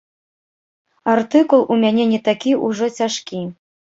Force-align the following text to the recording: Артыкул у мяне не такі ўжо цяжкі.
Артыкул 1.13 1.61
у 1.75 1.77
мяне 1.85 2.07
не 2.13 2.19
такі 2.31 2.55
ўжо 2.67 2.85
цяжкі. 3.03 3.45